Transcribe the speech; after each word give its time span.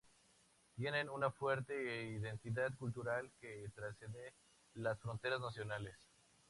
Tienen 0.75 1.11
una 1.11 1.29
fuerte 1.29 2.01
identidad 2.07 2.75
cultural, 2.79 3.29
que 3.39 3.69
trasciende 3.75 4.33
las 4.73 4.99
fronteras 4.99 5.39
nacionales. 5.39 5.95